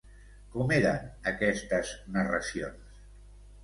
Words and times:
Com 0.55 0.73
eren 0.77 1.13
aquestes 1.33 1.95
narracions? 2.19 3.03